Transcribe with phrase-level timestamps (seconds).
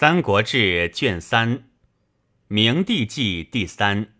[0.00, 1.64] 三国志》卷三，
[2.48, 4.14] 明帝纪第三。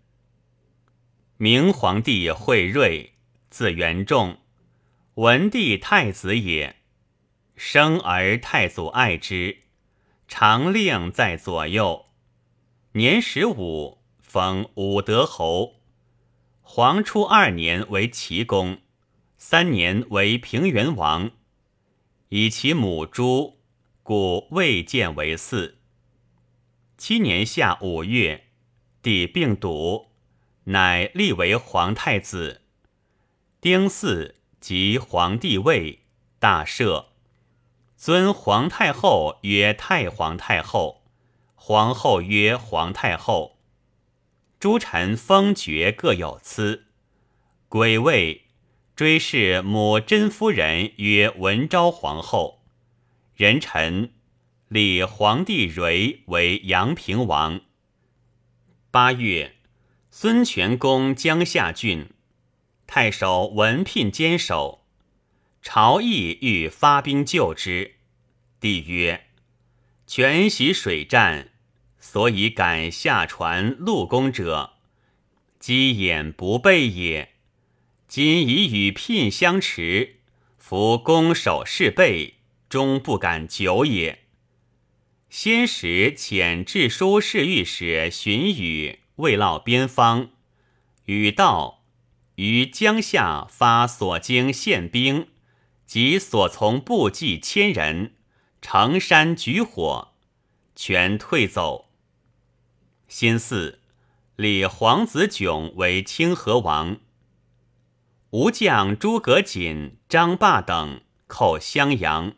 [1.39, 3.15] 明皇帝惠睿，
[3.49, 4.41] 字元仲，
[5.15, 6.77] 文帝太子也。
[7.57, 9.63] 生而太祖爱之，
[10.29, 12.11] 常令在左右。
[12.93, 15.77] 年十五，封武德侯。
[16.61, 18.83] 皇初二年为齐公，
[19.39, 21.31] 三年为平原王，
[22.29, 23.60] 以其母朱。
[24.13, 25.75] 故未见为嗣。
[26.99, 28.47] 七年夏五月，
[29.01, 30.09] 帝病笃，
[30.65, 32.63] 乃立为皇太子。
[33.61, 36.01] 丁巳，即皇帝位，
[36.41, 37.05] 大赦，
[37.97, 41.05] 尊皇太后曰太皇太后，
[41.55, 43.61] 皇后曰皇太后。
[44.59, 46.87] 诸臣封爵各有赐。
[47.69, 48.47] 癸未，
[48.97, 52.60] 追谥母甄夫人曰文昭皇后。
[53.41, 54.11] 人臣
[54.69, 57.63] 立皇帝蕤为阳平王。
[58.91, 59.55] 八月，
[60.11, 62.11] 孙权攻江夏郡，
[62.87, 64.85] 太守文聘坚守。
[65.63, 67.95] 朝议欲发兵救之，
[68.61, 69.29] 帝曰
[70.07, 71.49] ：“权习水战，
[71.99, 74.75] 所以敢下船陆攻者，
[75.59, 77.31] 机眼不备也。
[78.07, 80.17] 今已与聘相持，
[80.59, 82.35] 夫攻守事备。”
[82.71, 84.21] 终不敢久也。
[85.29, 90.31] 先时遣治书侍御史荀彧未落边方，
[91.07, 91.83] 与道
[92.37, 95.27] 于江夏发所经宪兵
[95.85, 98.15] 及所从部骑千人，
[98.63, 100.13] 成山举火，
[100.77, 101.91] 全退走。
[103.09, 103.81] 辛巳，
[104.37, 106.99] 立皇子迥为清河王。
[108.31, 112.37] 吴将诸葛瑾、张霸等寇襄阳。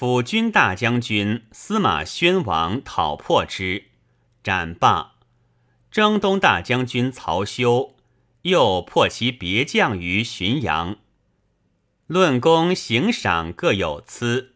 [0.00, 3.88] 辅军大将军司马宣王讨破之，
[4.42, 5.16] 斩罢。
[5.90, 7.96] 征东大将军曹休
[8.40, 10.96] 又破其别将于浔阳。
[12.06, 14.54] 论功行赏各有赐。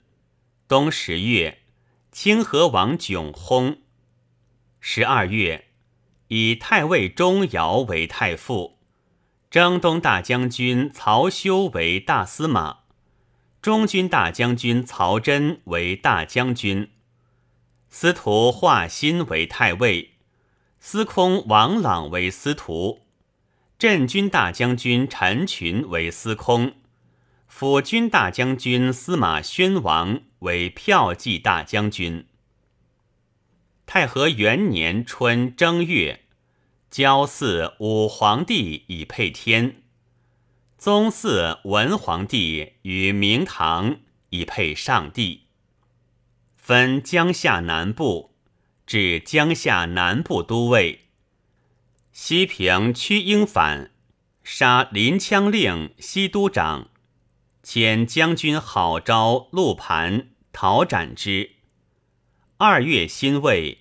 [0.66, 1.58] 冬十月，
[2.10, 3.80] 清河王迥薨。
[4.80, 5.66] 十二月，
[6.28, 8.78] 以太尉钟繇为太傅，
[9.50, 12.83] 征东大将军曹休为大司马。
[13.64, 16.90] 中军大将军曹真为大将军，
[17.88, 20.16] 司徒华歆为太尉，
[20.80, 23.06] 司空王朗为司徒，
[23.78, 26.74] 镇军大将军陈群为司空，
[27.46, 32.26] 辅军大将军司马宣王为骠骑大将军。
[33.86, 36.26] 太和元年春正月，
[36.90, 39.83] 郊祀武皇帝以配天。
[40.84, 45.44] 宗祀文皇帝于明堂，以配上帝。
[46.56, 48.34] 分江夏南部，
[48.86, 51.06] 至江夏南部都尉。
[52.12, 53.92] 西平屈英反，
[54.42, 56.90] 杀临羌令西都长，
[57.62, 61.52] 遣将军郝昭、陆盘讨斩之。
[62.58, 63.78] 二月辛未，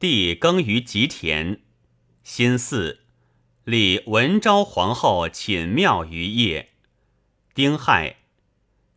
[0.00, 1.60] 帝耕于吉田。
[2.24, 3.01] 辛巳。
[3.64, 6.70] 立文昭皇后寝庙于夜，
[7.54, 8.16] 丁亥，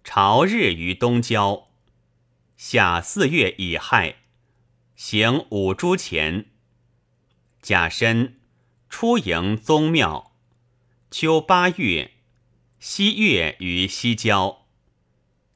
[0.03, 1.68] 朝日于东郊。
[2.58, 4.16] 夏四月乙亥，
[4.96, 6.48] 行五铢钱。
[7.62, 8.40] 甲申，
[8.90, 10.36] 出营宗庙。
[11.12, 12.14] 秋八月，
[12.80, 14.66] 西月于西郊。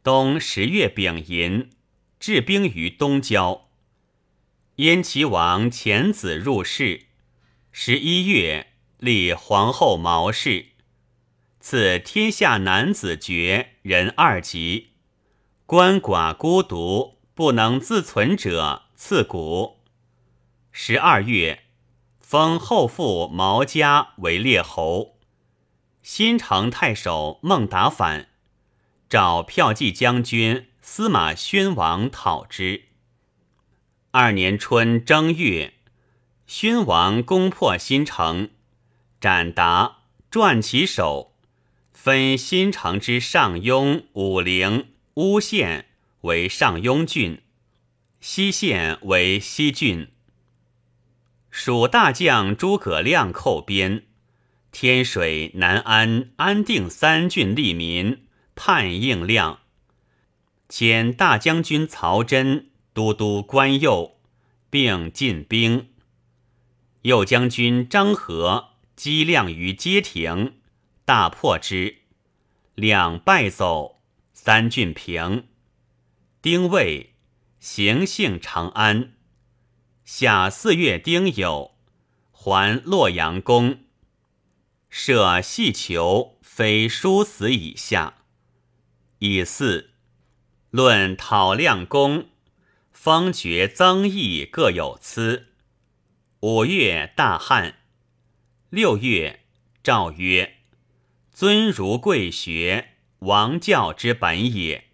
[0.04, 1.72] 冬十月丙寅，
[2.20, 3.70] 置兵于东郊。
[4.76, 7.08] 燕齐王遣子入室。
[7.72, 8.68] 十一月。
[9.00, 10.72] 立皇后毛氏，
[11.62, 14.90] 赐天下男子爵人二级，
[15.66, 19.78] 鳏寡孤独不能自存者赐谷。
[20.74, 21.64] 十二月，
[22.20, 25.18] 封后父毛家为列侯。
[26.04, 28.28] 新城太守孟达反，
[29.08, 32.84] 召骠骑将军司马宣王讨之。
[34.12, 35.76] 二年春正月，
[36.46, 38.50] 宣王攻破新城。
[39.20, 39.98] 斩达，
[40.32, 41.34] 传其首，
[41.92, 45.88] 分新城之上庸、武陵、乌县
[46.22, 47.42] 为上庸郡，
[48.22, 50.08] 西县为西郡。
[51.52, 54.06] 蜀大将诸葛亮寇边，
[54.72, 58.26] 天水、南安、安定三郡利民
[58.56, 59.60] 叛应亮，
[60.70, 64.18] 遣大将军曹真都督关右，
[64.70, 65.90] 并进兵。
[67.02, 68.69] 右将军张合。
[69.00, 70.60] 击亮于街亭，
[71.06, 72.00] 大破之，
[72.76, 74.02] 两败走，
[74.34, 75.48] 三郡平。
[76.42, 77.16] 丁未，
[77.62, 79.14] 行幸长安。
[80.04, 81.76] 夏四月丁酉，
[82.34, 83.86] 还洛阳宫。
[84.90, 88.16] 设细囚，非殊死以下。
[89.20, 89.92] 以四
[90.72, 92.28] 论讨量功，
[92.92, 95.54] 方觉曾邑各有疵。
[96.42, 97.79] 五月大旱。
[98.72, 99.40] 六月，
[99.82, 100.58] 诏曰
[101.34, 102.90] ：“尊儒贵学，
[103.20, 104.90] 王教之本也。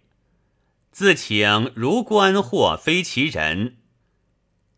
[0.90, 3.76] 自请儒官或非其人。”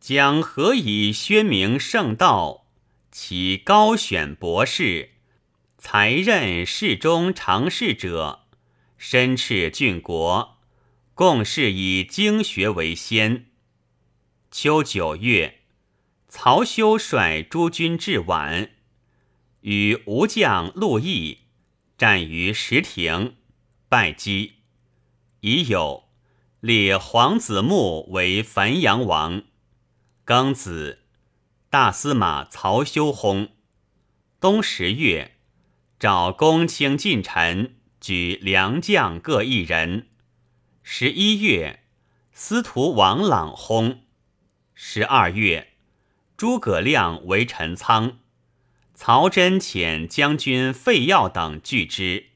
[0.01, 2.67] 将何以宣明圣道？
[3.13, 5.11] 其高选博士，
[5.77, 8.47] 才任侍中常侍者，
[8.97, 10.59] 身斥郡国，
[11.15, 13.47] 共事以经学为先。
[14.51, 15.61] 秋九月，
[16.29, 18.71] 曹休率诸军至宛，
[19.61, 21.39] 与吴将陆毅
[21.97, 23.37] 战于石亭，
[23.89, 24.55] 败击。
[25.41, 26.09] 已有
[26.61, 29.43] 立皇子木为汾阳王。
[30.27, 31.05] 庚子，
[31.71, 33.51] 大司马曹休薨。
[34.41, 35.37] 冬十月，
[35.99, 40.09] 召公卿近臣，举良将各一人。
[40.83, 41.85] 十一月，
[42.33, 43.99] 司徒王朗薨。
[44.75, 45.75] 十二月，
[46.37, 48.19] 诸葛亮为陈仓，
[49.01, 52.31] 曹真遣将军费耀等拒之。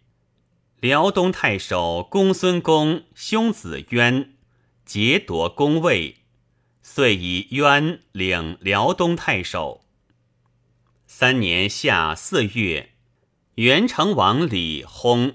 [0.79, 4.35] 辽东太守公孙公兄子渊
[4.87, 6.19] 劫夺宫位。
[6.81, 9.85] 遂以渊领辽东太守。
[11.05, 12.91] 三年夏四月，
[13.57, 15.35] 元成王李薨。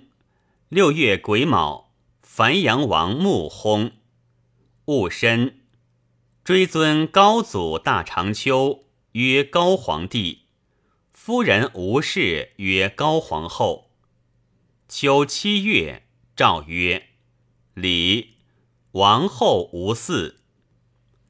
[0.69, 1.91] 六月癸卯，
[2.21, 3.91] 樊阳王穆薨。
[4.85, 5.59] 戊申，
[6.45, 10.46] 追尊高祖大长秋曰高皇帝，
[11.27, 13.91] 夫人吴氏曰高皇后。
[14.87, 16.03] 秋七月，
[16.37, 17.09] 诏曰：
[17.73, 18.37] 礼
[18.91, 20.35] 王后无嗣。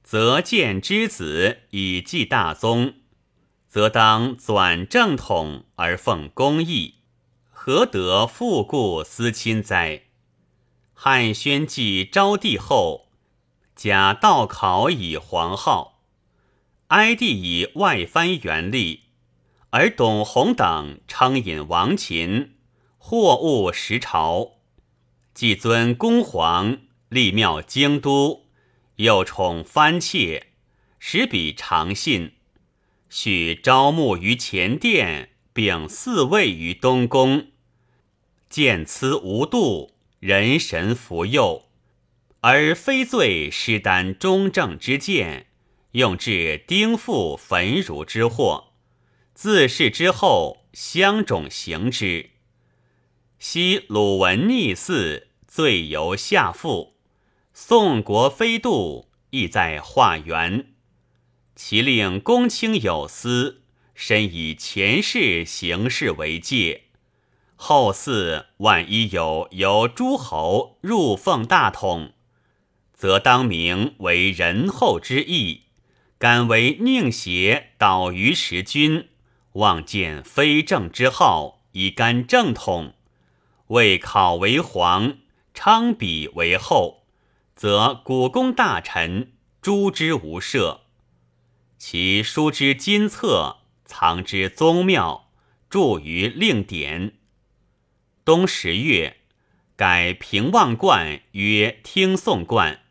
[0.04, 2.94] 则见之子以继大宗，
[3.68, 6.98] 则当转正统而奉公义，
[7.50, 10.04] 何得复故思亲哉？
[10.94, 13.08] 汉宣帝昭帝后，
[13.76, 16.04] 假道考以皇号，
[16.90, 19.07] 哀帝以外藩元立，
[19.72, 22.56] 而董弘等称引王秦，
[22.98, 24.54] 货物时朝，
[25.34, 26.78] 既尊公皇，
[27.10, 28.46] 立庙京都。
[28.96, 30.48] 又宠藩妾，
[31.00, 32.34] 使彼常信。
[33.10, 37.48] 许招募于前殿，并四位于东宫。
[38.50, 41.66] 见此无度，人神服佑，
[42.42, 45.48] 而非罪施担中正之见，
[45.92, 48.67] 用至丁覆焚儒之祸。
[49.38, 52.32] 自是之后，相种行之。
[53.38, 56.96] 昔鲁文逆嗣，罪由下父。
[57.54, 60.74] 宋国飞度亦在化缘，
[61.56, 63.62] 其令公卿有司，
[63.94, 66.86] 深以前世行事为戒。
[67.56, 72.14] 后嗣万一有由诸侯入奉大统，
[72.92, 75.66] 则当明为仁厚之意，
[76.18, 79.10] 敢为宁邪导于时君，
[79.58, 82.94] 望见非正之号，以干正统，
[83.68, 85.18] 为考为皇，
[85.54, 87.04] 昌比为后。
[87.56, 89.34] 则古公大臣
[89.64, 90.82] 诛之无赦，
[91.80, 95.32] 其书之金册，藏之宗庙，
[95.68, 97.14] 著于令典。
[98.24, 99.18] 冬十月，
[99.76, 102.82] 改平望观曰听讼观。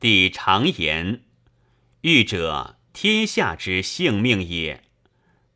[0.00, 1.24] 帝常言：
[2.00, 4.85] 狱者，天下之性命也。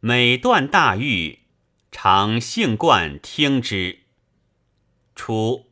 [0.03, 1.41] 每断大狱，
[1.93, 3.99] 常性冠听之。
[5.15, 5.67] 初。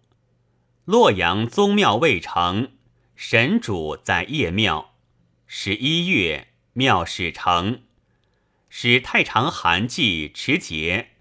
[0.85, 2.73] 洛阳宗庙未成，
[3.16, 4.94] 神主在夜庙。
[5.47, 7.85] 十一月，庙始成，
[8.68, 11.12] 使太常韩季持节，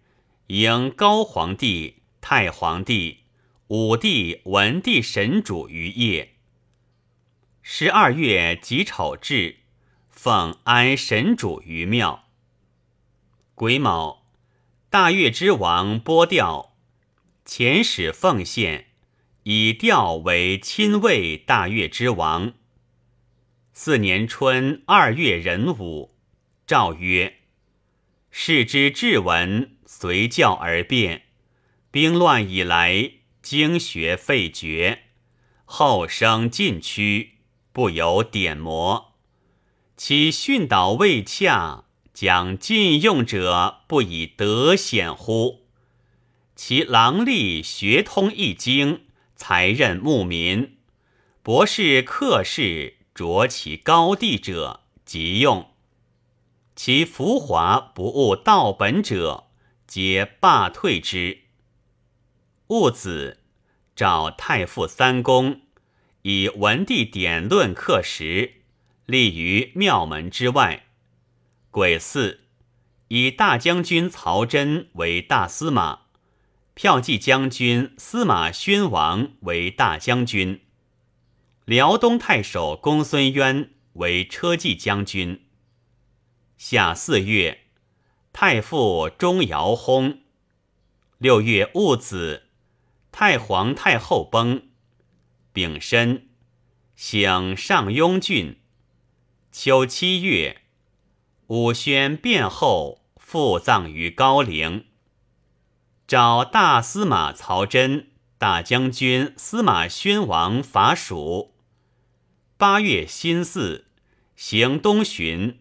[0.47, 3.19] 迎高皇帝、太皇帝、
[3.67, 6.33] 武帝、文帝神主于夜。
[7.61, 9.59] 十二月己丑至，
[10.09, 12.26] 奉安神主于庙。
[13.57, 14.27] 癸卯，
[14.91, 16.75] 大越之王波调
[17.43, 18.85] 遣使奉献。
[19.49, 22.53] 以调为亲卫大越之王。
[23.73, 26.13] 四年春二月壬午，
[26.67, 27.37] 诏曰
[28.29, 31.23] ：“世之至文，随教而变。
[31.89, 35.03] 兵乱以来，经学废绝，
[35.63, 37.37] 后生尽屈，
[37.71, 39.13] 不由点磨。
[39.95, 41.85] 其训导未洽，
[42.19, 45.67] 将禁用者不以德显乎？
[46.55, 49.03] 其郎吏学通一经。”
[49.37, 50.77] 才任牧民，
[51.43, 55.67] 博士客士着其高地者，即用；
[56.75, 59.51] 其浮华不务道本者，
[59.85, 61.41] 皆罢退之。
[62.69, 63.41] 戊子，
[63.95, 65.61] 召太傅三公，
[66.23, 68.63] 以文帝典论刻石，
[69.05, 70.86] 立于庙门之外。
[71.77, 72.39] 癸巳，
[73.09, 76.07] 以大将军曹真为大司马，
[76.75, 80.61] 骠骑将军司马宣王为大将军，
[81.65, 85.45] 辽东太守公孙渊为车骑将军。
[86.57, 87.65] 夏四月，
[88.33, 90.21] 太傅钟繇薨。
[91.19, 92.45] 六月戊子。
[93.11, 94.69] 太皇太后崩，
[95.53, 96.29] 丙申，
[96.95, 98.57] 省上庸郡。
[99.51, 100.61] 秋七月，
[101.47, 104.85] 武宣变后，复葬于高陵。
[106.05, 111.55] 召大司马曹真、大将军司马宣王伐蜀。
[112.57, 113.85] 八月辛巳，
[114.35, 115.59] 行东巡，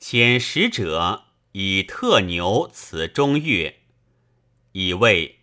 [0.00, 3.80] 遣使者以特牛辞中岳，
[4.72, 5.36] 以为。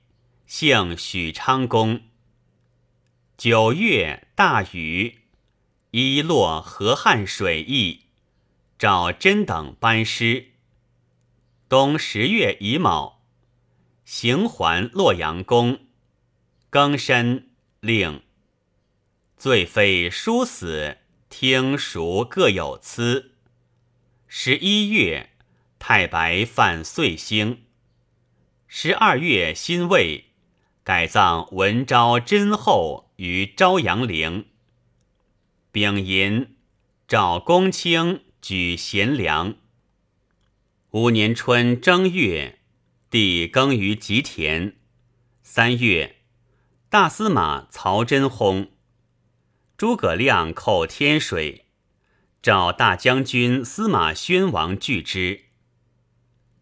[0.48, 2.02] 姓许昌公。
[3.36, 5.22] 九月大雨，
[5.90, 8.05] 一落河汉水溢，
[8.86, 10.52] 找真等班师。
[11.68, 13.24] 冬十月乙卯，
[14.04, 15.88] 行还洛阳宫。
[16.70, 17.50] 庚申，
[17.80, 18.22] 令
[19.38, 21.00] 罪妃殊死，
[21.32, 23.32] 听孰各有疵。
[24.28, 25.32] 十一月，
[25.80, 27.64] 太白犯岁星。
[28.68, 30.26] 十二月辛未。
[30.84, 34.46] 改葬文昭真后于昭阳陵。
[35.72, 36.56] 丙寅，
[37.08, 39.56] 赵公卿举贤良。
[40.92, 42.60] 五年春正月，
[43.10, 44.76] 帝耕于吉田。
[45.42, 46.18] 三月，
[46.88, 48.68] 大司马曹真薨。
[49.76, 51.66] 诸葛亮寇天水，
[52.44, 55.46] 召大将军司马宣王拒之。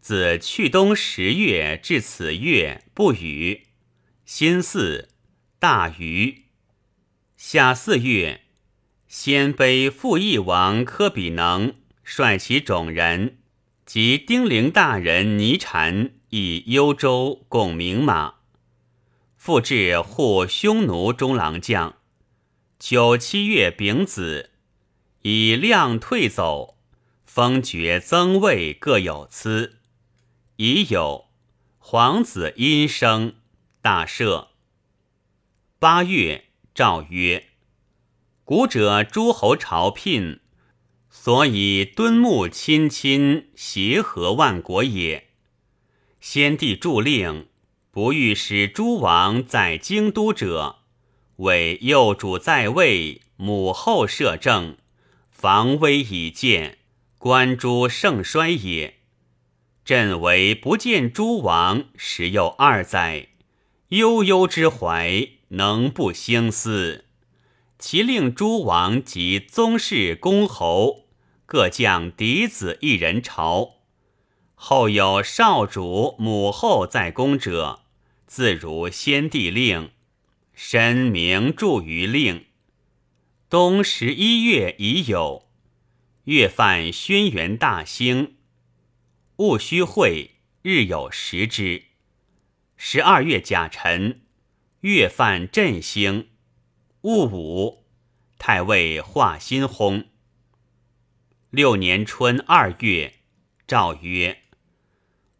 [0.00, 3.66] 自去冬十月至此月不雨。
[4.24, 5.10] 辛巳，
[5.58, 6.44] 大禹。
[7.36, 8.43] 夏四月，
[9.16, 13.38] 鲜卑复义王柯比能率其种人
[13.86, 18.34] 及丁陵大人倪禅以幽州共名马，
[19.36, 21.94] 复至护匈奴中郎将。
[22.80, 24.50] 九七月丙子，
[25.22, 26.76] 以亮退走，
[27.24, 29.78] 封爵增位各有赐。
[30.56, 31.26] 已有
[31.78, 33.36] 皇子阴生。
[33.80, 34.48] 大赦。
[35.78, 37.50] 八月，诏曰
[38.46, 40.40] ：“古者诸侯朝聘，
[41.08, 45.28] 所以敦睦亲亲，协和万国也。
[46.20, 47.46] 先帝著令，
[47.90, 50.80] 不欲使诸王在京都者，
[51.36, 54.76] 为幼主在位，母后摄政，
[55.30, 56.76] 防危以见，
[57.16, 58.96] 观诸盛衰也。
[59.86, 63.28] 朕为不见诸王，时有二载。”
[63.88, 67.04] 悠悠之怀，能不兴思？
[67.86, 71.04] 其令诸王及宗室公侯
[71.44, 73.74] 各将嫡子一人朝，
[74.54, 77.80] 后有少主母后在宫者，
[78.26, 79.90] 自如先帝令，
[80.54, 82.46] 申明著于令。
[83.50, 85.50] 冬十一月已有，
[86.24, 88.36] 月犯轩辕大兴，
[89.36, 91.82] 戊戌会日有食之。
[92.78, 94.22] 十二月甲辰，
[94.80, 96.28] 月犯震星，
[97.04, 97.84] 戊午，
[98.38, 100.06] 太尉华新薨。
[101.50, 103.16] 六年春二月，
[103.66, 104.44] 诏曰：“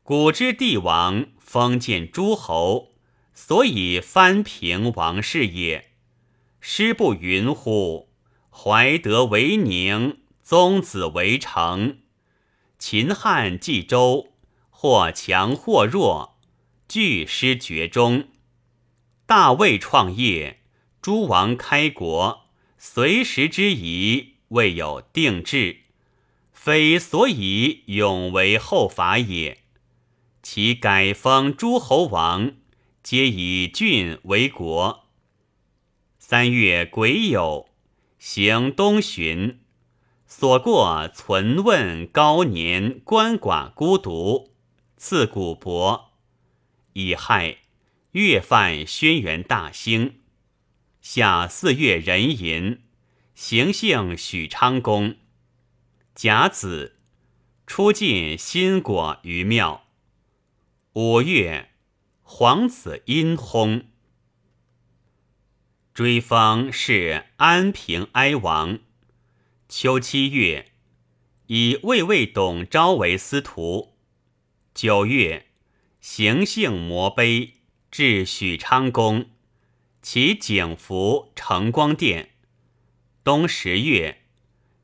[0.04, 2.90] 古之帝王封建诸侯，
[3.33, 5.92] 所以藩平王室也。
[6.61, 8.11] 师不云乎？
[8.50, 12.00] 怀德为宁，宗子为成。
[12.78, 14.35] 秦汉冀州，
[14.68, 16.38] 或强或弱。”
[16.87, 18.28] 据师绝中，
[19.25, 20.61] 大魏创业，
[21.05, 22.47] 诸王开国，
[22.79, 25.81] 随时之宜未有定制，
[26.51, 29.65] 非所以永为后法也。
[30.43, 32.55] 其改封诸侯王，
[33.03, 35.05] 皆以郡为国。
[36.19, 37.67] 三月癸酉，
[38.19, 39.61] 行东巡，
[40.27, 44.55] 所过存问高年鳏寡孤独，
[44.97, 46.05] 赐古帛。
[46.95, 47.59] 乙亥，
[48.13, 50.21] 月犯轩辕大兴。
[51.07, 52.81] 夏四月壬寅，
[53.35, 55.17] 行幸许昌宫。
[56.15, 56.97] 甲子，
[57.67, 59.85] 出进新果于庙。
[60.95, 61.73] 五月，
[62.23, 63.85] 皇子殷薨。
[65.93, 68.79] 追封是安平哀王。
[69.69, 70.73] 秋七月，
[71.49, 73.99] 以魏魏董昭为司徒。
[74.73, 75.49] 九月，
[76.01, 77.53] 行幸摩碑
[77.91, 79.27] 至许昌宫，
[80.07, 82.33] 其景福承光殿。
[83.25, 84.19] 冬十月，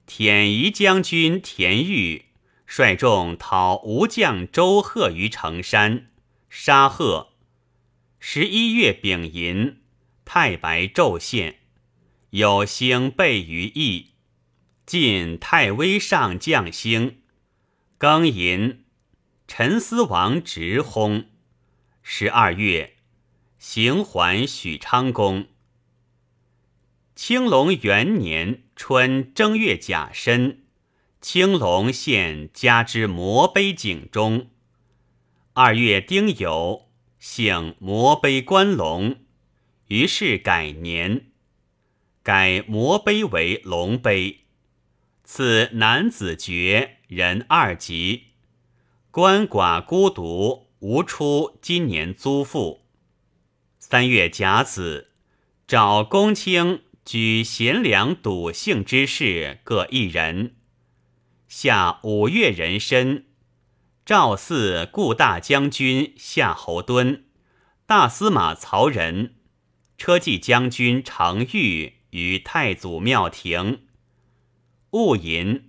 [0.07, 2.25] 舔夷将军田豫
[2.65, 6.11] 率众讨吴将周贺于城山，
[6.49, 7.35] 杀贺。
[8.19, 9.83] 十一月丙寅。
[10.25, 11.59] 太白昼现，
[12.31, 14.13] 有星备于翼。
[14.87, 17.21] 晋太微上将星，
[17.99, 18.85] 庚寅，
[19.47, 21.27] 陈思王直薨。
[22.03, 22.95] 十二月，
[23.61, 25.49] 行还许昌宫。
[27.15, 30.63] 青龙元年春正月甲申，
[31.21, 34.49] 青龙现加之摩碑井中。
[35.53, 36.87] 二月丁酉，
[37.19, 39.17] 幸摩碑观龙。
[39.89, 41.27] 于是改年，
[42.23, 44.47] 改摩碑为龙碑，
[45.23, 48.29] 赐男子爵人二级，
[49.13, 52.80] 鳏寡孤独无出今年租赋。
[53.91, 55.09] 三月甲子，
[55.67, 60.55] 召公卿举贤良笃信之士各一人。
[61.49, 63.27] 下五月壬申，
[64.07, 67.23] 赵四顾大将军夏侯惇，
[67.85, 69.35] 大司马曹仁。
[69.99, 73.89] 车骑将军程昱于太祖庙庭。
[74.91, 75.69] 戊寅，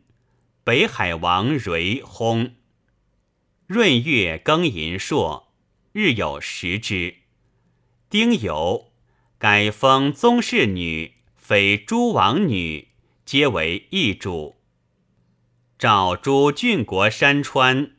[0.64, 2.52] 北海王蕤薨。
[3.66, 5.52] 闰月庚寅朔，
[5.92, 7.21] 日有食之。
[8.12, 8.88] 丁酉，
[9.38, 12.90] 改封宗室女，非诸王女，
[13.24, 14.58] 皆为义主。
[15.80, 17.94] 诏诸郡国山川，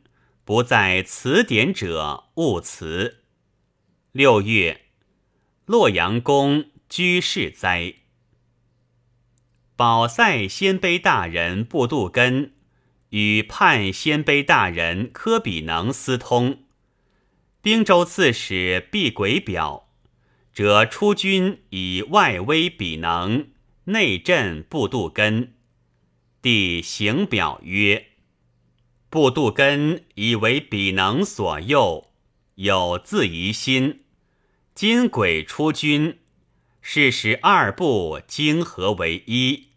[0.45, 3.23] 不在词典者，勿辞。
[4.11, 4.81] 六月。
[5.65, 7.95] 洛阳宫居士哉。
[9.75, 12.53] 保塞鲜卑大人布杜根
[13.09, 16.65] 与叛鲜卑大人科比能私通，
[17.63, 19.82] 兵州刺史毕轨表，
[20.53, 23.47] 者出军以外威比能，
[23.85, 25.55] 内镇布杜根。
[26.43, 28.07] 帝行表曰
[29.09, 32.11] ：“布杜根以为比能所诱，
[32.55, 34.01] 有自疑心。”
[34.75, 36.19] 今鬼出军，
[36.81, 39.69] 是使二部经合为一，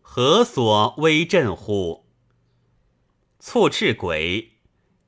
[0.00, 2.06] 何所威震乎？
[3.38, 4.52] 促赤鬼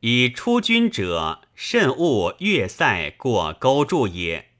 [0.00, 4.50] 以出军者慎勿越塞过沟筑也。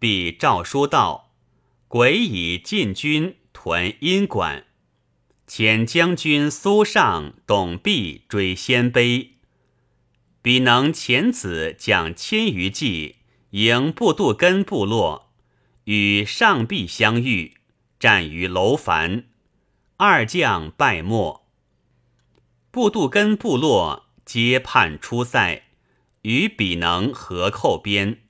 [0.00, 1.34] 必诏书道：
[1.86, 4.64] 鬼以进军屯阴馆，
[5.46, 9.32] 遣将军苏尚、董弼追鲜卑，
[10.40, 13.16] 彼能遣子将千余骑。
[13.50, 15.32] 迎布杜根部落，
[15.84, 17.58] 与上壁相遇，
[17.98, 19.24] 战于楼烦，
[19.98, 21.44] 二将败没。
[22.70, 25.64] 布杜根部落皆叛出塞，
[26.22, 28.22] 与比能合寇边。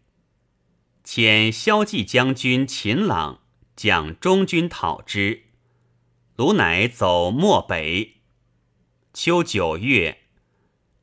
[1.12, 3.40] 遣萧骑将军秦朗
[3.74, 5.42] 将中军讨之，
[6.36, 8.18] 卢乃走漠北。
[9.12, 10.18] 秋九月，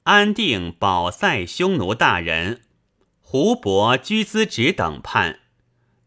[0.04, 2.62] 安定保塞匈奴大人。
[3.20, 5.41] 胡伯居资直等叛，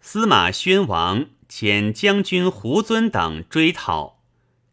[0.01, 4.23] 司马宣王遣将军胡遵等追讨，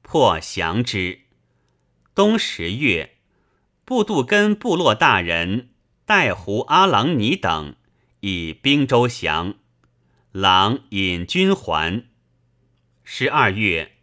[0.02, 1.24] 破降之。
[2.16, 3.18] 冬十月，
[3.84, 5.72] 布杜根部落大人
[6.06, 7.76] 带胡阿郎尼等
[8.22, 9.56] 以兵州降，
[10.32, 12.06] 郎引军还。
[13.04, 13.94] 十二月，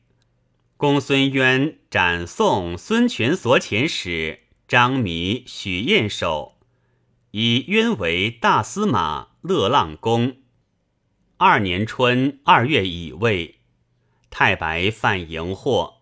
[0.76, 6.58] 公孙渊斩送孙权所遣使张弥、许彦守。
[7.32, 10.36] 以渊为大司马、乐浪公。
[11.36, 13.56] 二年春二月乙未，
[14.30, 15.94] 太白犯荧惑，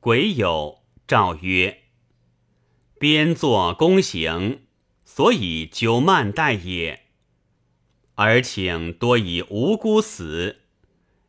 [0.00, 1.82] 癸酉，诏曰
[2.98, 4.62] ：“边作公行，
[5.04, 7.05] 所以久慢待也。
[8.16, 10.62] 而请多以无辜死，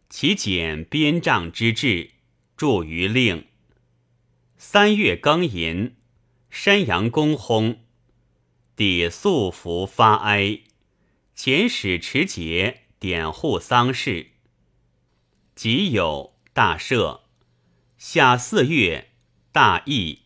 [0.09, 2.11] 其减边帐之志，
[2.57, 3.45] 著于令。
[4.57, 5.95] 三月庚寅，
[6.49, 7.77] 山阳公薨。”
[8.77, 10.61] 帝素服发哀，
[11.35, 14.27] 遣使持节典护丧事。
[15.55, 17.21] 己酉，大赦。
[17.97, 19.09] 夏四月，
[19.51, 20.19] 大疫。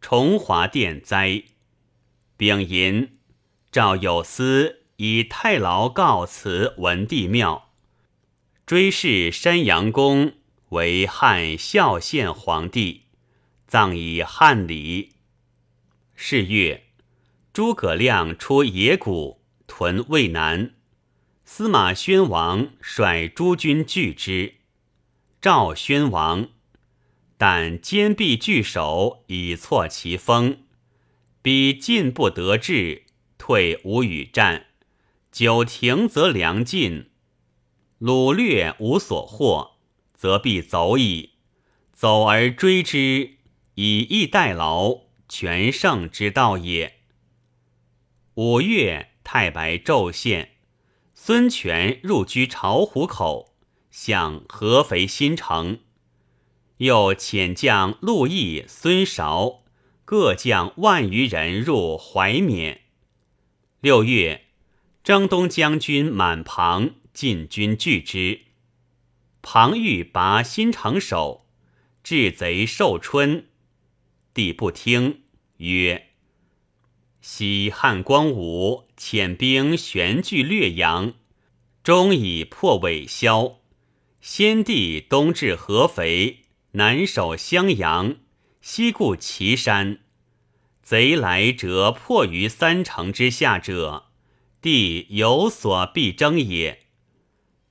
[0.00, 1.44] 崇华殿灾。
[2.36, 3.18] 丙寅，
[3.70, 7.70] 赵有司以太牢告辞文帝庙，
[8.66, 10.34] 追谥山阳公
[10.68, 13.04] 为汉孝献皇帝，
[13.66, 15.14] 葬以汉礼。
[16.14, 16.88] 是月。
[17.54, 20.74] 诸葛亮出野谷屯渭南，
[21.46, 24.56] 司马宣王率诸军拒之，
[25.40, 26.50] 赵宣王，
[27.38, 30.58] 但坚壁拒守以挫其锋，
[31.40, 33.04] 彼进不得志，
[33.38, 34.66] 退无与战。
[35.32, 37.10] 久停则粮尽，
[38.00, 39.76] 掳掠无所获，
[40.12, 41.34] 则必走矣。
[41.92, 43.36] 走而追之，
[43.74, 46.96] 以逸待劳，全胜之道也。
[48.34, 50.56] 五月，太白昼现，
[51.14, 53.54] 孙权入居巢湖口，
[53.90, 55.78] 向合肥新城。
[56.78, 59.62] 又遣将陆毅、孙韶
[60.04, 62.80] 各将万余人入怀缅。
[63.80, 64.46] 六月。
[65.02, 68.42] 征东将军满庞进军拒之，
[69.40, 71.46] 庞欲拔新城守，
[72.04, 73.46] 至贼寿春，
[74.34, 75.22] 帝不听，
[75.56, 76.08] 曰
[77.22, 81.14] ：“昔汉光武遣兵悬据略阳，
[81.82, 83.60] 终以破韦萧。
[84.20, 88.16] 先帝东至合肥，南守襄阳，
[88.60, 90.00] 西固祁山，
[90.82, 94.08] 贼来折破于三城之下者。”
[94.60, 96.80] 帝有所必争也。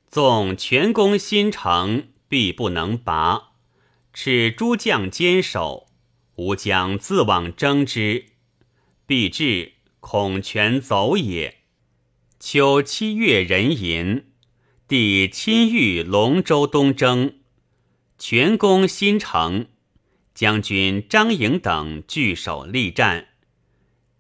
[0.08, 3.52] 纵全攻新城，必不能拔。
[4.14, 5.88] 使诸将坚守，
[6.36, 8.26] 吾将自往征之。
[9.06, 11.60] 必至，恐全走也。
[12.40, 14.32] 秋七月壬寅，
[14.88, 17.36] 帝亲御龙州东征，
[18.18, 19.68] 全攻新城。
[20.34, 23.28] 将军张颖等据守力战，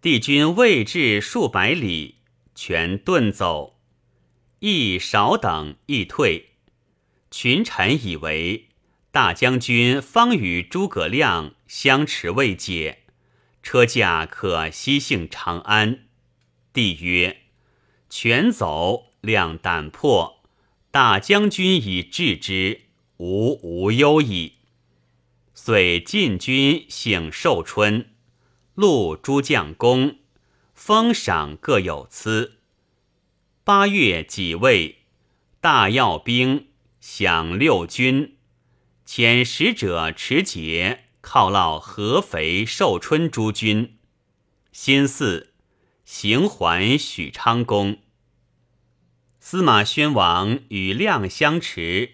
[0.01, 2.18] 帝军未至数百里。
[2.61, 3.79] 全遁走，
[4.59, 6.49] 亦少等亦退。
[7.31, 8.67] 群臣以为
[9.11, 13.03] 大将军方与诸葛亮相持未解，
[13.63, 16.07] 车驾可西幸长安。
[16.73, 17.43] 帝曰
[18.11, 20.43] ：“全走，亮胆破，
[20.91, 22.81] 大将军以治之，
[23.19, 24.55] 吾无忧矣。”
[25.55, 28.09] 遂进军幸寿春，
[28.75, 30.18] 录诸将功。
[30.81, 32.59] 封赏各有赐。
[33.65, 34.99] 八月己未，
[35.59, 36.69] 大要兵，
[37.01, 38.37] 享六军，
[39.05, 43.97] 遣使者持节犒劳合肥、寿春诸军。
[44.71, 45.49] 辛巳，
[46.05, 47.99] 行还许昌宫。
[49.41, 52.13] 司马宣王与亮相持，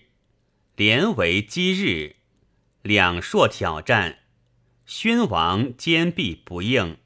[0.76, 2.16] 连为击日，
[2.82, 4.24] 两硕挑战，
[4.88, 6.98] 宣王坚壁不应。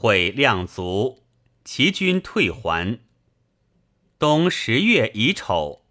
[0.00, 1.24] 会量足，
[1.64, 3.00] 齐军退还。
[4.16, 5.82] 冬十月乙丑，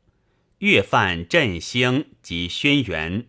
[0.60, 3.26] 月犯振兴及轩辕。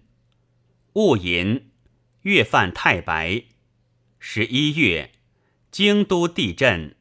[0.92, 1.72] 戊寅，
[2.22, 3.42] 月犯太白。
[4.20, 5.10] 十一月，
[5.72, 6.94] 京都地震，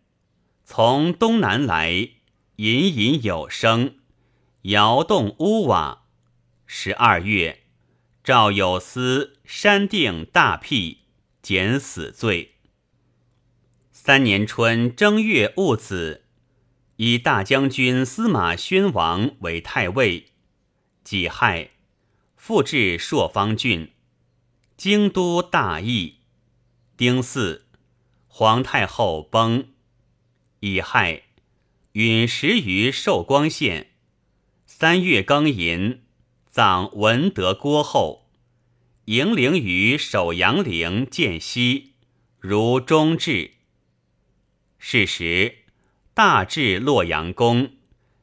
[0.65, 1.91] 从东南来，
[2.55, 3.99] 隐隐有声，
[4.63, 6.07] 摇动屋瓦。
[6.65, 7.61] 十二月，
[8.23, 11.01] 赵有司山定大辟，
[11.43, 12.55] 减死罪。
[14.07, 16.23] 三年春正月戊子，
[16.95, 20.27] 以大将军司马宣王为太尉。
[21.03, 21.71] 己亥，
[22.37, 23.91] 复置朔方郡。
[24.77, 26.19] 京都大邑。
[26.95, 27.63] 丁巳，
[28.29, 29.67] 皇太后崩。
[30.61, 31.23] 乙亥，
[31.91, 33.87] 陨石于寿光县。
[34.65, 36.03] 三月庚寅，
[36.47, 38.29] 葬文德郭后。
[39.03, 41.95] 迎陵于首阳陵见西，
[42.39, 43.56] 如中至。
[44.79, 45.65] 是时，
[46.13, 47.71] 大至洛阳宫，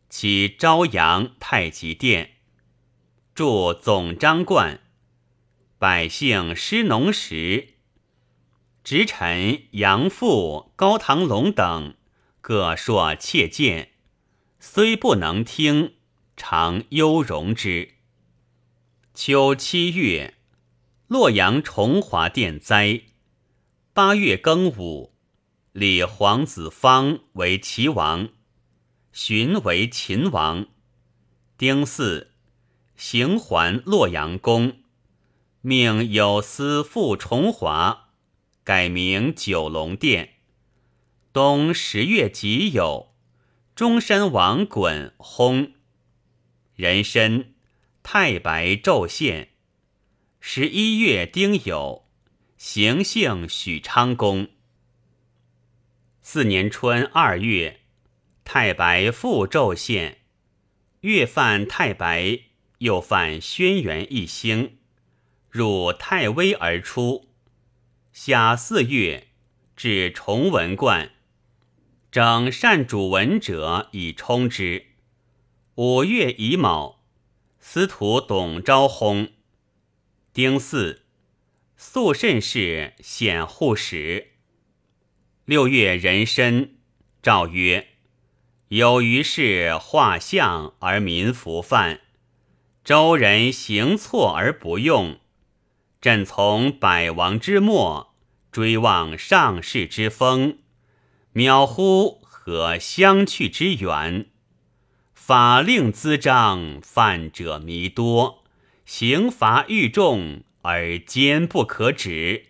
[0.09, 2.37] 起朝阳太极殿，
[3.35, 4.81] 筑总章观，
[5.79, 7.75] 百姓失农时，
[8.83, 11.95] 直臣杨父、高唐龙等
[12.41, 13.91] 各说切谏，
[14.61, 15.95] 虽不能听，
[16.37, 17.95] 常忧容之。
[19.13, 20.35] 秋七月，
[21.07, 23.03] 洛阳崇华殿灾。
[23.93, 25.14] 八月庚午。
[25.75, 28.29] 立皇子方为齐王，
[29.11, 30.69] 荀为秦王。
[31.59, 32.29] 丁巳，
[32.95, 34.77] 行还洛阳宫，
[35.63, 38.11] 命有司复重华，
[38.63, 40.35] 改名九龙殿。
[41.33, 43.09] 冬十月己酉，
[43.75, 45.73] 中山王衮薨。
[46.77, 47.53] 壬申，
[48.05, 49.49] 太白昼现。
[50.39, 52.03] 十一月丁酉，
[52.57, 54.47] 行幸许昌宫。
[56.27, 57.81] 四年春二月，
[58.45, 60.23] 太白复骤现，
[61.01, 62.41] 月犯太白，
[62.79, 64.79] 又犯轩辕一星，
[65.51, 67.29] 入太微而出。
[68.11, 69.29] 夏四月，
[69.77, 71.11] 至崇文观，
[72.11, 74.87] 整善主文者以充之。
[75.75, 77.05] 五月乙卯，
[77.61, 79.33] 司徒董昭薨。
[80.33, 81.03] 丁巳，
[81.77, 84.31] 肃慎氏显护使。
[85.47, 86.77] 六月壬申，
[87.23, 87.89] 诏曰：
[88.69, 92.01] 有余事画像而民服犯，
[92.83, 95.19] 周人行错而不用。
[96.01, 98.15] 朕从百王之末，
[98.51, 100.61] 追望上世之风，
[101.35, 104.31] 渺乎何相去之远？
[105.13, 108.45] 法令滋章，犯者弥多，
[108.87, 112.47] 刑罚愈重，而坚不可止。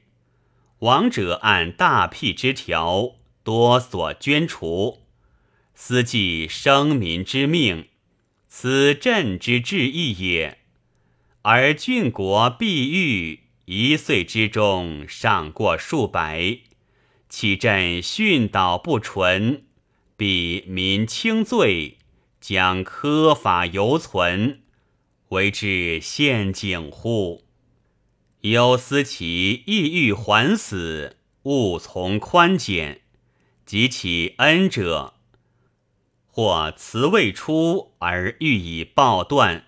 [0.85, 5.07] 亡者按大辟之条，多所捐除，
[5.75, 7.88] 思济生民之命，
[8.49, 10.59] 此朕之志意也。
[11.40, 16.59] 而郡国必愈，一岁之中上过数百，
[17.31, 19.64] 岂朕训导不纯，
[20.18, 21.97] 必民轻罪？
[22.42, 24.61] 将苛法犹存，
[25.31, 27.42] 为之陷阱乎？
[28.45, 32.99] 忧思其意欲还死，勿从宽减；
[33.65, 35.15] 及其恩者，
[36.27, 39.65] 或辞未出而欲以报断，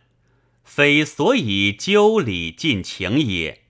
[0.62, 3.62] 非所以究礼尽情也。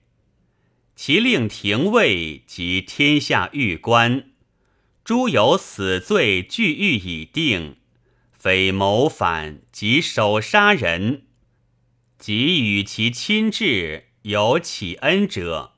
[0.93, 4.31] 其令廷尉及天下狱官，
[5.05, 7.77] 诸有死罪俱狱已定。
[8.33, 11.27] 非谋反及手杀人，
[12.19, 15.71] 即与其亲至有启恩者，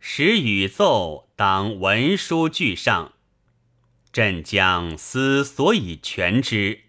[0.00, 3.12] 使与奏当文书具上。
[4.10, 6.84] 朕将思所以全之，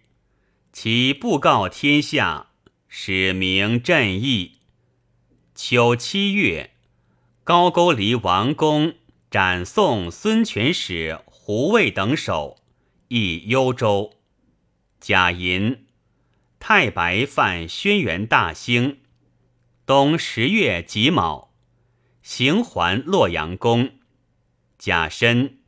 [0.72, 2.46] 其布告天下，
[2.88, 4.60] 使明朕意。
[5.54, 6.70] 秋七月，
[7.44, 8.94] 高句丽王公
[9.30, 12.56] 斩送孙权使胡卫等首，
[13.10, 14.14] 诣幽州。
[14.98, 15.84] 甲寅，
[16.58, 19.00] 太白犯轩辕大兴。
[19.86, 21.52] 冬十月己卯，
[22.20, 23.92] 行还洛阳宫。
[24.76, 25.58] 甲申，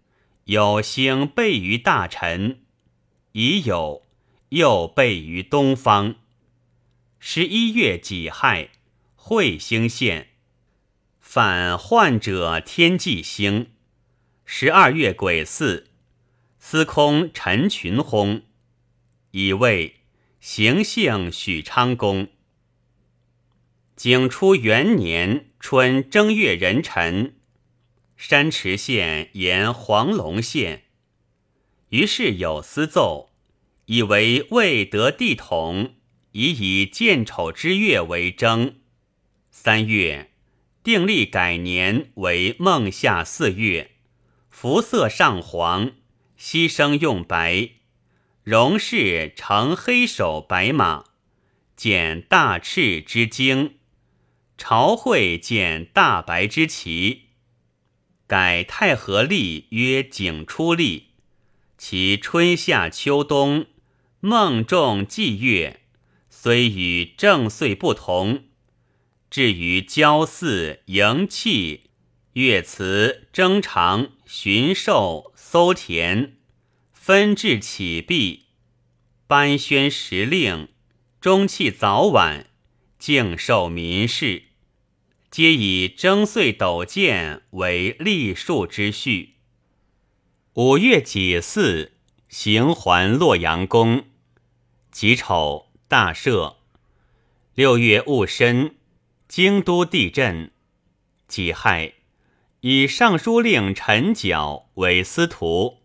[0.47, 2.65] 有星备于大臣。
[3.31, 4.03] 乙酉，
[4.49, 6.17] 又备于东方。
[7.21, 8.71] 十一月己亥，
[9.17, 10.31] 彗星现。
[11.21, 13.71] 反患者天际星。
[14.45, 15.87] 十二月癸巳，
[16.59, 18.43] 司空陈群薨。
[19.31, 20.01] 乙未
[20.41, 22.27] 行幸许昌宫。
[23.99, 27.35] 景初元年春正月壬辰，
[28.17, 30.85] 山池县沿黄龙县。
[31.89, 33.33] 于是有司奏，
[33.87, 35.97] 以为未得帝统，
[36.31, 38.77] 已以建丑之月为征。
[39.51, 40.31] 三月，
[40.85, 43.97] 定立改年为孟夏四月，
[44.49, 45.91] 服色上黄，
[46.39, 47.71] 牺牲用白。
[48.45, 51.07] 荣氏乘黑首白马，
[51.75, 53.71] 见大赤之经；
[54.59, 57.29] 朝会见大白之旗。
[58.27, 61.13] 改太和历曰景初历，
[61.79, 63.67] 其春夏秋冬
[64.21, 65.81] 孟仲季月，
[66.29, 68.45] 虽与正岁不同。
[69.31, 71.91] 至于交祀迎气、
[72.33, 76.35] 乐祠、征长、巡狩、搜田。
[76.93, 78.49] 分治起毕，
[79.27, 80.69] 颁宣时令，
[81.23, 82.51] 中气早晚，
[82.99, 84.48] 敬受民事，
[85.31, 89.35] 皆以征岁斗见为历数之序。
[90.55, 91.93] 五月己巳，
[92.29, 94.07] 行还洛阳宫。
[94.91, 96.57] 己丑，大赦。
[97.55, 98.77] 六月戊申，
[99.29, 100.51] 京都地震。
[101.29, 101.93] 己亥，
[102.61, 105.83] 以尚书令陈缴为司徒。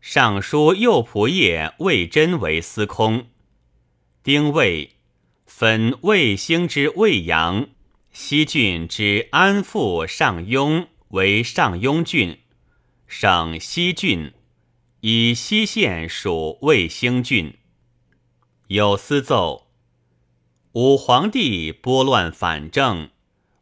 [0.00, 3.26] 尚书右仆射魏真为司空，
[4.22, 4.96] 丁未，
[5.46, 7.68] 分魏兴之魏阳、
[8.16, 12.38] 西郡之安富、上庸为上庸郡，
[13.08, 14.32] 省西郡，
[15.00, 17.54] 以西县属魏兴郡。
[18.68, 19.66] 有司奏：
[20.74, 23.10] 武皇帝拨乱反正，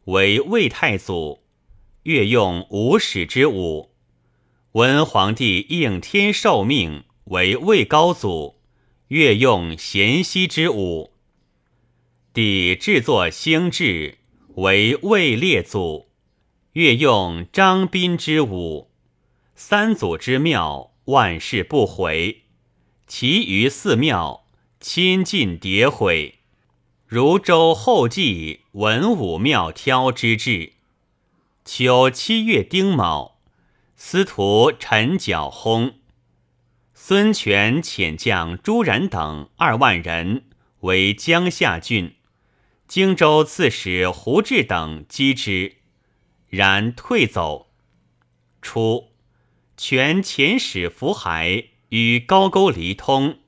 [0.05, 1.41] 为魏太祖，
[2.03, 3.95] 越用五史之武。
[4.73, 8.61] 文皇帝应天受命为魏高祖，
[9.07, 11.09] 越用咸熙之武；
[12.31, 14.19] 帝制作兴制
[14.55, 16.09] 为魏列祖，
[16.73, 18.91] 越用张斌之武。
[19.55, 22.43] 三祖之庙万世不毁，
[23.07, 24.45] 其余寺庙
[24.79, 26.39] 亲近迭毁，
[27.07, 30.73] 如周后继文武庙挑之志。
[31.65, 33.33] 秋七月丁卯。
[33.95, 35.93] 司徒陈角薨，
[36.93, 40.43] 孙权遣将朱然等二万人
[40.81, 42.15] 为江夏郡，
[42.87, 45.77] 荆州刺史胡志等击之，
[46.49, 47.71] 然退走。
[48.61, 49.09] 初，
[49.75, 53.39] 权遣使福海与高句离通，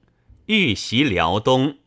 [0.47, 1.77] 欲袭辽东，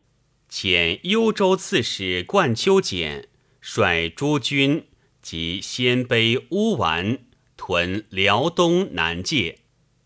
[0.49, 3.27] 遣幽州刺史冠丘简
[3.59, 4.87] 率诸军
[5.21, 7.19] 及鲜卑乌丸
[7.57, 9.59] 屯辽东南界。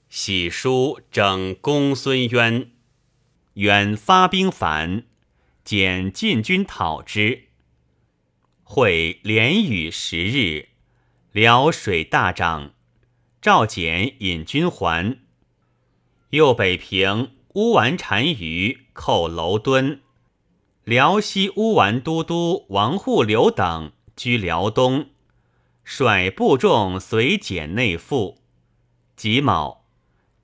[0.09, 2.71] 喜书征公孙渊，
[3.53, 5.05] 渊发兵反，
[5.63, 7.49] 简进军讨之。
[8.63, 10.69] 会连雨十日，
[11.31, 12.73] 辽水大涨，
[13.41, 15.19] 赵简引军还。
[16.31, 20.01] 右北平乌丸单于寇楼敦，
[20.83, 25.09] 辽西乌丸都督王护留等居辽东，
[25.83, 28.39] 率部众随简内附。
[29.15, 29.83] 己卯。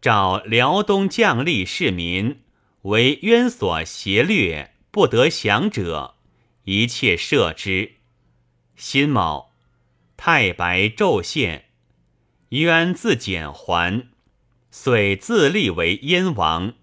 [0.02, 2.40] 召辽东将吏士民
[2.84, 6.16] 为渊所胁掠，不得降者，
[6.64, 7.94] 一切赦之。
[8.76, 9.52] 辛卯，
[10.18, 11.66] 太白昼现，
[12.50, 14.08] 渊自简还，
[14.72, 16.74] 遂自立为燕王，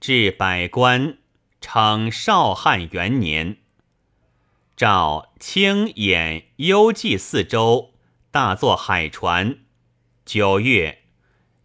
[0.00, 1.18] 至百官，
[1.60, 3.58] 称少汉元年。
[4.76, 7.92] 诏清兖幽蓟四州，
[8.30, 9.58] 大作海船。
[10.24, 10.98] 九月。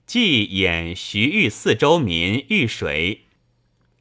[0.05, 3.24] 既兖徐豫四州民遇水，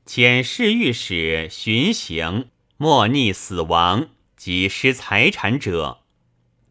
[0.07, 6.01] 遣侍御史巡行，莫逆死亡及失财产者，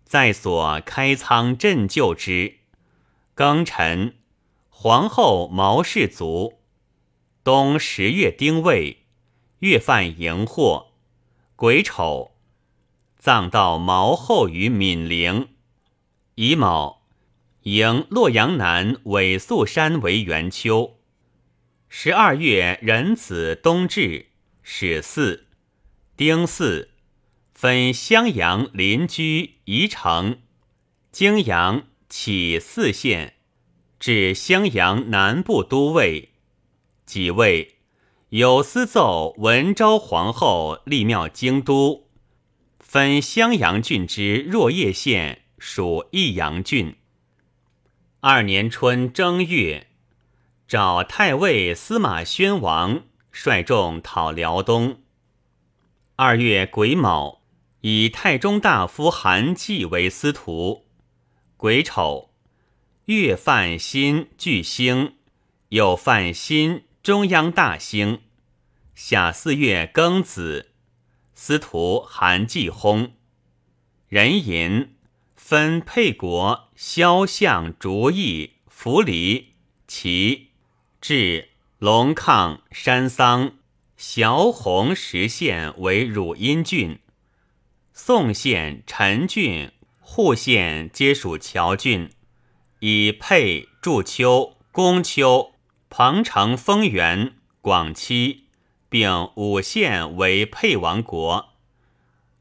[0.06, 2.58] 在所开仓赈救之。
[3.36, 4.14] 庚辰，
[4.70, 6.60] 皇后毛氏卒。
[7.44, 9.00] 冬十月丁未，
[9.60, 10.90] 月犯荧惑，
[11.56, 12.36] 癸丑，
[13.18, 15.50] 葬到毛后于闽陵。
[16.36, 17.02] 乙卯。
[17.64, 20.98] 迎洛阳南尾宿山为元丘。
[21.96, 24.26] 十二月壬子冬至，
[24.64, 25.46] 始巳，
[26.18, 26.90] 丁巳，
[27.54, 30.40] 分襄阳邻居宜城、
[31.12, 33.36] 泾阳起四县，
[34.00, 36.32] 至襄阳南部都尉。
[37.06, 37.76] 己未，
[38.30, 42.10] 有司奏文昭皇后立庙京都，
[42.80, 46.96] 分襄阳郡之若叶县属益阳郡。
[48.22, 49.90] 二年春正月，
[50.68, 55.02] 召太尉司马宣王率众讨辽东。
[56.16, 57.42] 二月癸卯，
[57.82, 60.86] 以太中大夫韩继为司徒。
[61.58, 62.32] 癸丑，
[63.06, 65.16] 月犯新巨星，
[65.70, 68.22] 又犯新中央大星。
[68.96, 70.72] 夏四月庚子，
[71.36, 73.12] 司徒韩继薨。
[74.10, 74.90] 壬寅。
[75.36, 79.56] 分沛国、萧相、竹邑、扶离、
[79.88, 80.52] 齐、
[81.04, 83.58] 至龙亢、山桑、
[83.98, 86.98] 小洪十县为汝阴郡，
[87.92, 92.10] 宋县、陈郡、户县皆属谯郡，
[92.80, 95.52] 以沛、祝丘、公丘、
[95.90, 98.46] 彭城、丰原、广期，
[98.88, 101.50] 并五县为沛王国。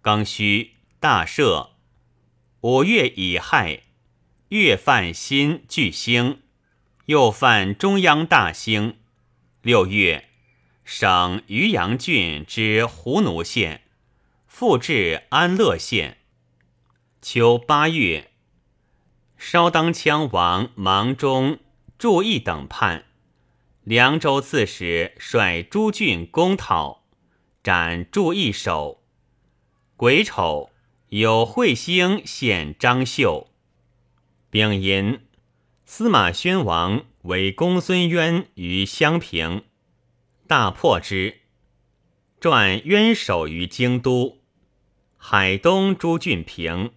[0.01, 1.70] 庚戌，大赦。
[2.61, 3.83] 五月乙亥，
[4.51, 6.42] 月犯辛巨星，
[7.12, 8.96] 又犯中央大兴。
[9.61, 10.31] 六月，
[10.83, 13.83] 省渔阳郡之胡奴县，
[14.46, 16.16] 复至安乐县。
[17.20, 18.31] 秋八月，
[19.37, 21.59] 稍当羌王芒中、
[21.98, 23.05] 祝义等叛，
[23.83, 27.05] 凉州刺史率诸郡攻讨，
[27.62, 29.03] 斩祝义首。
[29.98, 30.70] 癸丑。
[31.11, 33.51] 有彗星献张绣，
[34.48, 35.20] 丙寅，
[35.95, 39.65] 司马宣王为公孙渊于襄平，
[40.47, 41.41] 大破之，
[42.41, 44.39] 传渊守于京都。
[45.19, 46.93] 海东诸郡平。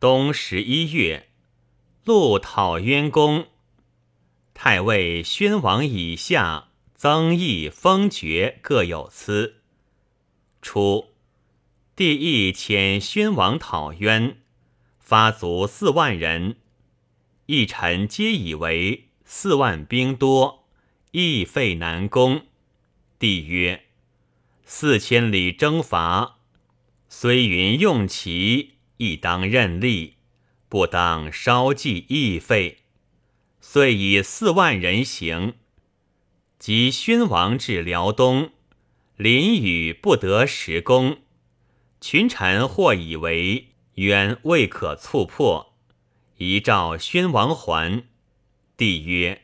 [0.00, 1.28] 冬十一月，
[2.02, 3.46] 陆讨渊公。
[4.54, 9.62] 太尉宣王以下曾邑封爵各有司。
[10.60, 11.10] 初。
[11.94, 14.38] 帝亦遣宣王讨渊，
[14.98, 16.56] 发卒四万人。
[17.46, 20.66] 一臣皆以为四万兵多，
[21.10, 22.46] 易费难攻。
[23.18, 23.84] 帝曰
[24.64, 26.38] ：“四千里征伐，
[27.08, 30.14] 虽云用其，亦当任力，
[30.68, 32.78] 不当稍计易费。”
[33.60, 35.54] 遂以四万人行。
[36.58, 38.52] 及宣王至辽东，
[39.16, 41.18] 淋雨不得时攻。
[42.00, 45.73] 群臣或以为渊未可猝破，
[46.44, 48.04] 遗诏宣王还。
[48.76, 49.42] 帝曰：“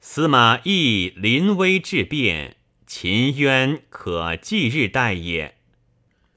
[0.00, 2.56] 司马懿临危致变，
[2.86, 5.56] 秦渊可继日待也。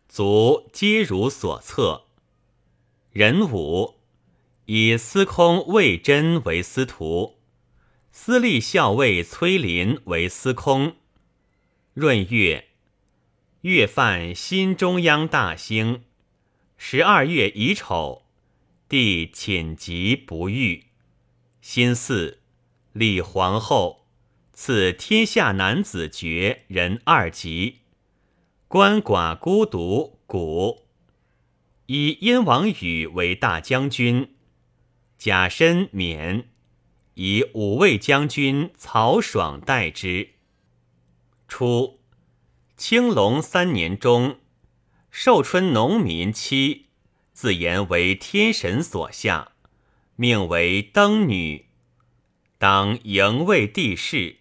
[0.09, 2.07] 卒皆如所测。
[3.13, 3.95] 壬午，
[4.65, 7.37] 以司空魏真为司徒，
[8.11, 10.97] 司隶校尉崔林为司空。
[11.93, 12.67] 闰月，
[13.61, 16.03] 月犯新中央大兴。
[16.77, 18.23] 十二月乙丑，
[18.91, 20.87] 帝寝疾不愈。
[21.61, 22.39] 辛巳，
[22.91, 24.05] 立皇后，
[24.51, 27.83] 赐天下男子爵人二级。
[28.67, 30.87] 鳏寡孤独古，
[31.85, 34.35] 以燕王宇为大将军，
[35.17, 36.49] 贾申免，
[37.13, 40.31] 以五位将军曹爽代之。
[41.47, 42.01] 初，
[42.75, 44.41] 青龙三年中。
[45.09, 46.87] 寿春农民妻，
[47.41, 49.53] 自言为天神所下，
[50.15, 51.65] 命为登女，
[52.59, 54.35] 当迎卫帝室，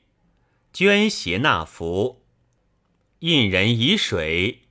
[0.70, 2.20] 捐邪纳服，
[3.20, 4.64] 印人以水，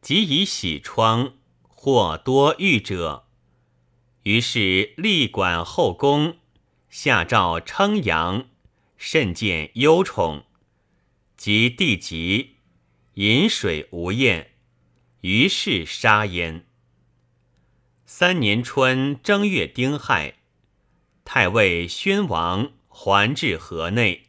[0.00, 1.34] 即以洗疮，
[1.68, 3.26] 或多欲者。
[4.22, 6.38] 于是立管后宫，
[6.88, 8.48] 下诏称扬，
[8.96, 10.46] 甚见忧宠。
[11.36, 12.54] 及帝疾，
[13.16, 14.52] 饮水无厌。
[15.20, 16.64] 于是杀焉。
[18.16, 20.34] 三年春正月丁亥，
[21.24, 24.26] 太尉宣王还至河内，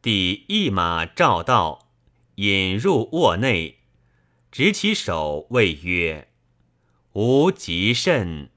[0.00, 1.90] 帝一马召道，
[2.36, 3.80] 引入卧内，
[4.50, 6.28] 执其手，谓曰
[7.12, 8.48] ：“吾极甚，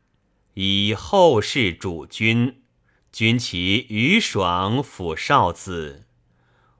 [0.53, 2.61] 以后世主君，
[3.11, 6.05] 君其余爽抚少子，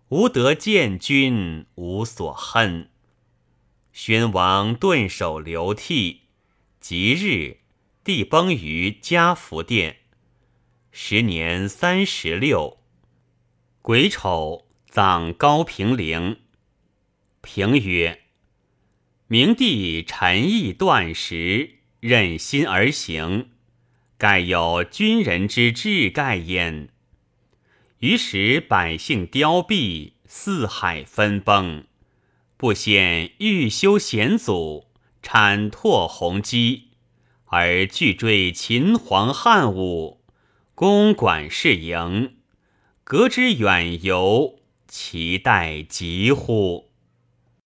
[0.07, 2.89] 吾得见君，无所恨。”
[3.91, 6.21] 宣王顿首流涕，
[6.79, 7.57] 即日，
[8.03, 9.97] 帝崩于嘉福殿。
[10.91, 12.79] 时年三十六，
[13.81, 16.39] 癸丑，葬高平陵。
[17.41, 18.21] 平曰
[19.27, 23.49] ：“明帝臣意断食，任心而行，
[24.17, 26.89] 盖有君人之志盖焉。
[27.99, 31.85] 于时百姓凋敝，四海分崩。”
[32.57, 34.88] 不显欲修贤祖，
[35.31, 36.87] 铲拓鸿基，
[37.45, 40.21] 而拒坠秦皇汉武，
[40.73, 42.37] 公管事营，
[43.03, 44.55] 隔之远游，
[44.87, 46.88] 其待极乎？